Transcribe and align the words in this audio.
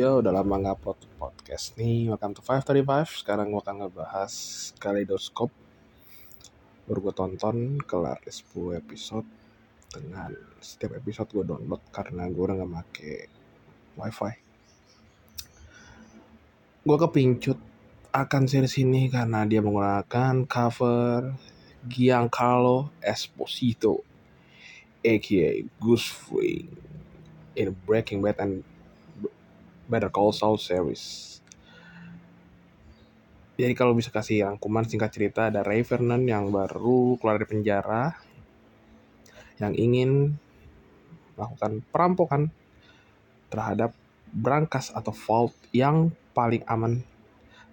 Yo, 0.00 0.24
udah 0.24 0.32
lama 0.32 0.56
nggak 0.56 0.80
upload 0.80 1.00
podcast 1.20 1.76
nih. 1.76 2.08
Welcome 2.08 2.32
to 2.32 2.40
535. 2.40 3.20
Sekarang 3.20 3.52
gue 3.52 3.60
akan 3.60 3.84
ngebahas 3.84 4.32
Kaleidoskop. 4.80 5.52
Baru 6.88 7.04
gue 7.04 7.12
tonton, 7.12 7.76
kelar 7.84 8.16
10 8.24 8.80
episode. 8.80 9.28
Dengan 9.92 10.32
setiap 10.56 10.96
episode 10.96 11.28
gue 11.36 11.44
download 11.44 11.84
karena 11.92 12.32
gue 12.32 12.40
udah 12.40 12.56
nggak 12.56 12.72
make 12.72 13.28
wifi. 14.00 14.40
Gue 16.80 16.96
kepincut 16.96 17.60
akan 18.16 18.48
series 18.48 18.80
ini 18.80 19.12
karena 19.12 19.44
dia 19.44 19.60
menggunakan 19.60 20.48
cover 20.48 21.36
Giancarlo 21.84 22.88
Esposito 23.04 24.00
aka 25.04 25.60
Goose 25.76 26.08
Fring 26.08 26.72
in 27.52 27.76
Breaking 27.84 28.24
Bad 28.24 28.40
and 28.40 28.64
Better 29.90 30.08
Call 30.08 30.30
Saul 30.30 30.56
series. 30.62 31.36
Jadi 33.60 33.76
kalau 33.76 33.92
bisa 33.92 34.08
kasih 34.08 34.48
rangkuman 34.48 34.88
singkat 34.88 35.12
cerita 35.12 35.52
ada 35.52 35.60
Ray 35.60 35.84
Vernon 35.84 36.24
yang 36.24 36.48
baru 36.48 37.20
keluar 37.20 37.36
dari 37.36 37.50
penjara 37.50 38.16
yang 39.60 39.76
ingin 39.76 40.32
melakukan 41.36 41.84
perampokan 41.92 42.42
terhadap 43.52 43.92
brankas 44.32 44.88
atau 44.94 45.12
vault 45.12 45.52
yang 45.76 46.08
paling 46.32 46.64
aman 46.64 47.04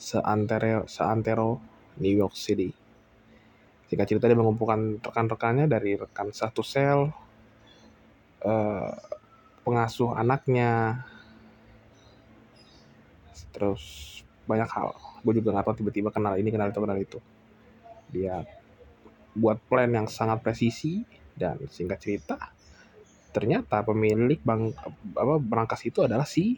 seantero, 0.00 0.88
seantero 0.88 1.60
New 2.00 2.14
York 2.14 2.32
City. 2.32 2.72
Singkat 3.90 4.06
cerita 4.08 4.24
dia 4.24 4.38
mengumpulkan 4.38 5.04
rekan-rekannya 5.04 5.68
dari 5.68 6.00
rekan 6.00 6.32
satu 6.32 6.64
sel, 6.64 7.12
eh, 8.40 8.92
pengasuh 9.64 10.16
anaknya, 10.16 11.04
terus 13.54 13.82
banyak 14.44 14.66
hal. 14.66 14.92
Gue 15.22 15.38
juga 15.38 15.54
nggak 15.54 15.64
tahu 15.70 15.76
tiba-tiba 15.86 16.10
kenal 16.10 16.34
ini 16.34 16.50
kenal 16.50 16.68
itu 16.68 16.80
kenal 16.82 16.98
itu. 16.98 17.18
Dia 18.10 18.42
buat 19.34 19.62
plan 19.70 19.88
yang 19.88 20.10
sangat 20.10 20.42
presisi 20.42 21.06
dan 21.34 21.58
singkat 21.70 21.98
cerita 22.02 22.38
ternyata 23.34 23.82
pemilik 23.82 24.38
bang 24.46 24.70
apa 25.18 25.42
berangkas 25.42 25.82
itu 25.82 26.06
adalah 26.06 26.22
si 26.22 26.54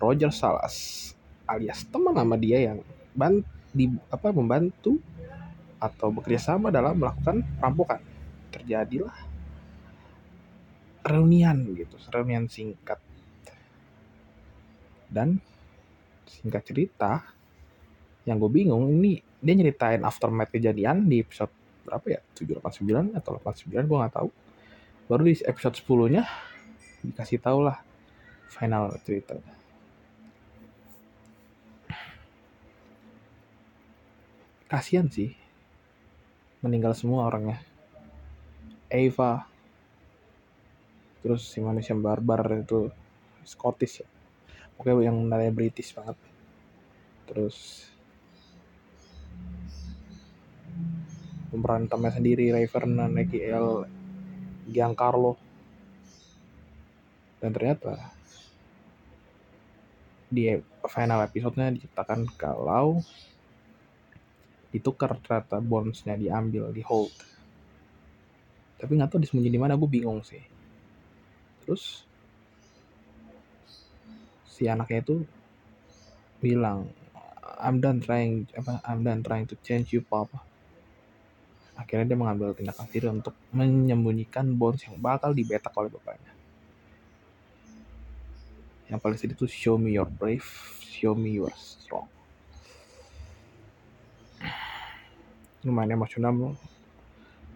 Roger 0.00 0.32
Salas 0.32 1.08
alias 1.44 1.84
teman 1.88 2.16
nama 2.16 2.32
dia 2.40 2.72
yang 2.72 2.80
ban, 3.12 3.44
di 3.72 3.92
apa 4.08 4.32
membantu 4.32 4.96
atau 5.76 6.08
bekerja 6.10 6.54
sama 6.54 6.72
dalam 6.72 6.96
melakukan 6.96 7.44
perampokan. 7.60 8.00
Terjadilah 8.48 9.16
reunian 11.04 11.56
gitu 11.76 11.96
reunian 12.12 12.48
singkat 12.48 13.00
dan 15.08 15.40
singkat 16.28 16.62
cerita 16.68 17.24
yang 18.28 18.36
gue 18.36 18.52
bingung 18.52 18.92
ini 18.92 19.24
dia 19.40 19.54
nyeritain 19.56 20.04
aftermath 20.04 20.52
kejadian 20.52 21.08
di 21.08 21.24
episode 21.24 21.50
berapa 21.88 22.20
ya? 22.20 22.20
789 22.36 23.16
atau 23.16 23.40
89 23.40 23.88
gue 23.88 23.96
nggak 23.96 24.14
tahu. 24.20 24.28
Baru 25.08 25.22
di 25.24 25.40
episode 25.40 25.76
10 25.80 26.12
nya 26.12 26.28
dikasih 27.00 27.40
tau 27.40 27.64
lah 27.64 27.80
final 28.52 28.92
ceritanya. 29.00 29.56
Kasihan 34.68 35.08
sih 35.08 35.32
meninggal 36.60 36.92
semua 36.92 37.24
orangnya. 37.24 37.64
Eva 38.92 39.48
terus 41.24 41.48
si 41.48 41.60
manusia 41.64 41.96
barbar 41.96 42.44
itu 42.52 42.88
Scottish 43.44 44.04
ya 44.04 44.08
oke 44.78 45.02
yang 45.02 45.26
nilai 45.26 45.50
British 45.50 45.90
banget. 45.92 46.14
Terus 47.26 47.84
pemeran 51.50 51.90
utamanya 51.90 52.16
sendiri 52.16 52.54
Ray 52.54 52.70
Vernon, 52.70 53.12
EKL, 53.18 53.84
Giancarlo. 54.70 55.34
Dan 57.42 57.50
ternyata 57.54 57.94
di 60.28 60.48
final 60.88 61.24
episode-nya 61.24 61.72
diceritakan 61.72 62.28
kalau 62.36 63.00
ditukar 64.68 65.16
ternyata 65.24 65.60
bonusnya 65.60 66.14
diambil 66.14 66.68
di 66.72 66.84
hold. 66.84 67.14
Tapi 68.78 68.92
nggak 68.94 69.10
tahu 69.10 69.20
disembunyi 69.24 69.50
di 69.50 69.60
mana 69.60 69.74
gue 69.74 69.88
bingung 69.88 70.20
sih. 70.22 70.40
Terus 71.64 72.07
si 74.58 74.66
anaknya 74.66 75.06
itu 75.06 75.22
bilang 76.42 76.90
I'm 77.62 77.78
done 77.78 78.02
trying 78.02 78.50
apa 78.58 78.82
I'm 78.82 79.06
done 79.06 79.22
trying 79.22 79.46
to 79.46 79.54
change 79.62 79.94
you 79.94 80.02
papa. 80.02 80.42
Akhirnya 81.78 82.10
dia 82.10 82.18
mengambil 82.18 82.58
tindakan 82.58 82.90
diri 82.90 83.06
untuk 83.06 83.38
menyembunyikan 83.54 84.50
bonds 84.58 84.82
yang 84.82 84.98
bakal 84.98 85.30
dibetak 85.30 85.70
oleh 85.78 85.86
bapaknya. 85.94 86.34
Yang 88.90 88.98
paling 88.98 89.18
sedih 89.22 89.38
itu 89.38 89.46
show 89.46 89.78
me 89.78 89.94
your 89.94 90.10
brave 90.10 90.46
show 90.82 91.14
me 91.14 91.38
your 91.38 91.54
strong. 91.54 92.10
Lumayan 95.62 95.94
emosional 95.94 96.58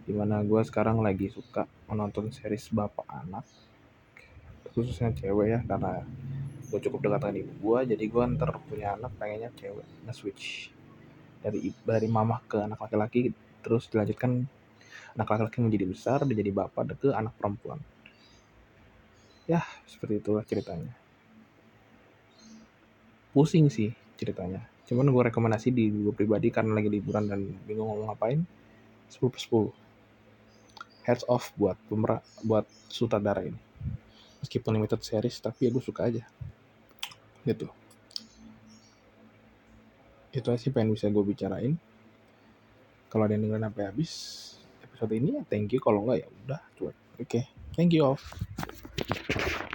di 0.03 0.15
mana 0.15 0.43
gue 0.43 0.63
sekarang 0.67 0.99
lagi 0.99 1.31
suka 1.31 1.67
menonton 1.87 2.31
series 2.35 2.67
bapak 2.75 3.07
anak 3.07 3.47
khususnya 4.75 5.15
cewek 5.15 5.47
ya 5.55 5.61
karena 5.63 6.03
gue 6.73 6.81
cukup 6.89 7.05
dekat 7.05 7.21
dengan 7.29 7.37
ibu 7.45 7.53
gue 7.61 7.79
jadi 7.93 8.05
gue 8.09 8.25
ntar 8.41 8.57
punya 8.65 8.97
anak 8.97 9.13
pengennya 9.21 9.53
cewek 9.61 9.85
nge-switch 10.09 10.73
dari 11.45 11.69
dari 11.85 12.09
mamah 12.09 12.41
ke 12.49 12.57
anak 12.65 12.81
laki-laki 12.81 13.29
terus 13.61 13.93
dilanjutkan 13.93 14.49
anak 15.19 15.29
laki-laki 15.29 15.59
menjadi 15.61 15.85
besar 15.85 16.19
dia 16.25 16.37
jadi 16.39 16.53
bapak 16.55 16.97
ke 16.97 17.09
anak 17.13 17.37
perempuan. 17.37 17.79
Ya 19.45 19.61
seperti 19.85 20.23
itulah 20.23 20.47
ceritanya. 20.47 20.93
Pusing 23.37 23.69
sih 23.69 23.93
ceritanya. 24.17 24.65
Cuman 24.89 25.09
gue 25.09 25.23
rekomendasi 25.29 25.69
di 25.73 25.91
gue 25.93 26.15
pribadi 26.15 26.49
karena 26.49 26.77
lagi 26.79 26.89
liburan 26.89 27.29
dan 27.29 27.41
bingung 27.69 27.89
ngomong 27.91 28.13
ngapain 28.13 28.41
10 29.13 29.33
per 29.33 29.41
10 29.41 29.73
heads 31.03 31.25
off 31.27 31.51
buat 31.59 31.77
pemerah 31.91 32.23
buat 32.47 32.65
sutradara 32.89 33.45
ini. 33.45 33.59
Meskipun 34.41 34.75
limited 34.79 35.03
series 35.05 35.39
tapi 35.43 35.69
ya 35.69 35.71
gue 35.71 35.83
suka 35.83 36.09
aja 36.09 36.23
gitu. 37.47 37.67
Itu 40.33 40.49
aja 40.49 40.61
sih 40.61 40.73
pengen 40.73 40.97
bisa 40.97 41.13
gue 41.13 41.25
bicarain. 41.25 41.77
Kalau 43.13 43.29
ada 43.29 43.37
yang 43.37 43.45
dengerin 43.45 43.69
sampai 43.69 43.85
habis 43.85 44.13
episode 44.81 45.13
ini 45.13 45.37
ya 45.39 45.43
thank 45.47 45.71
you. 45.75 45.81
Kalau 45.83 46.07
enggak 46.09 46.25
ya 46.25 46.29
udah 46.47 46.61
cuek. 46.79 46.97
Oke 47.21 47.23
okay. 47.23 47.45
thank 47.77 47.93
you 47.93 48.03
off 48.09 48.52